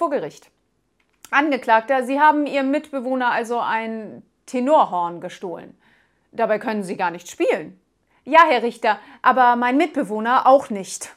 [0.00, 0.50] vor Gericht.
[1.30, 5.78] Angeklagter, Sie haben Ihrem Mitbewohner also ein Tenorhorn gestohlen.
[6.32, 7.78] Dabei können Sie gar nicht spielen.
[8.24, 11.14] Ja, Herr Richter, aber mein Mitbewohner auch nicht.